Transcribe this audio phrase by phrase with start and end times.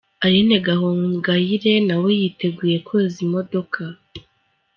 [0.25, 3.81] Aline Gahongayire na we yiteguye koza imodoka.